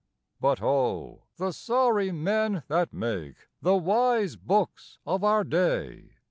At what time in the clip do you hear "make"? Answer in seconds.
2.91-3.35